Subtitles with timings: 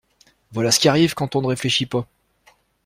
[0.51, 2.07] Voilà ce qui arrive quand on ne réfléchit pas!